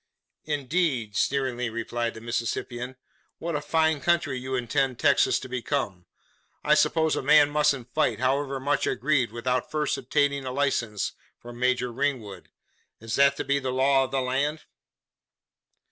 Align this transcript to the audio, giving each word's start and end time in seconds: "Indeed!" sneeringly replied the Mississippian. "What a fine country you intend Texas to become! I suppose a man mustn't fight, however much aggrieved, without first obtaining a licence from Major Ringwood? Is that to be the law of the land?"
"Indeed!" 0.45 1.15
sneeringly 1.15 1.69
replied 1.69 2.15
the 2.15 2.21
Mississippian. 2.21 2.95
"What 3.37 3.55
a 3.55 3.61
fine 3.61 4.01
country 4.01 4.35
you 4.39 4.55
intend 4.55 4.97
Texas 4.97 5.39
to 5.41 5.47
become! 5.47 6.07
I 6.63 6.73
suppose 6.73 7.15
a 7.15 7.21
man 7.21 7.51
mustn't 7.51 7.93
fight, 7.93 8.19
however 8.19 8.59
much 8.59 8.87
aggrieved, 8.87 9.31
without 9.31 9.69
first 9.69 9.95
obtaining 9.99 10.43
a 10.43 10.51
licence 10.51 11.11
from 11.37 11.59
Major 11.59 11.93
Ringwood? 11.93 12.49
Is 12.99 13.13
that 13.13 13.37
to 13.37 13.43
be 13.43 13.59
the 13.59 13.69
law 13.71 14.05
of 14.05 14.09
the 14.09 14.21
land?" 14.21 14.61